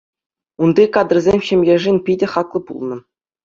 [0.67, 2.97] Унти кадрсем ҫемьешӗн питӗ хаклӑ пулнӑ.